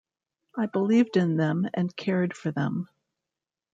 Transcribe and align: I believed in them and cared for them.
I 0.57 0.65
believed 0.65 1.15
in 1.15 1.37
them 1.37 1.69
and 1.75 1.95
cared 1.95 2.35
for 2.35 2.49
them. 2.49 2.89